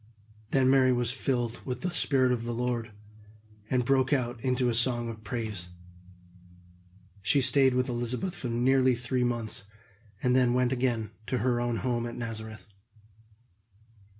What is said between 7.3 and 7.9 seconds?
stayed with